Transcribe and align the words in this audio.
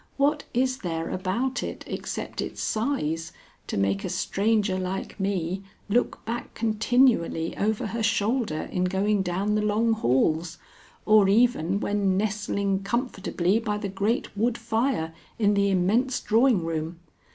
What 0.17 0.45
is 0.51 0.79
there 0.79 1.11
about 1.11 1.61
it 1.61 1.83
except 1.85 2.41
its 2.41 2.59
size 2.59 3.31
to 3.67 3.77
make 3.77 4.03
a 4.03 4.09
stranger 4.09 4.79
like 4.79 5.19
me 5.19 5.61
look 5.89 6.25
back 6.25 6.55
continually 6.55 7.55
over 7.55 7.85
her 7.85 8.01
shoulder 8.01 8.63
in 8.71 8.85
going 8.85 9.21
down 9.21 9.53
the 9.53 9.61
long 9.61 9.93
halls, 9.93 10.57
or 11.05 11.29
even 11.29 11.79
when 11.81 12.17
nestling 12.17 12.81
comfortably 12.81 13.59
by 13.59 13.77
the 13.77 13.89
great 13.89 14.35
wood 14.35 14.57
fire 14.57 15.13
in 15.37 15.53
the 15.53 15.69
immense 15.69 16.19
drawing 16.19 16.65
room? 16.65 16.97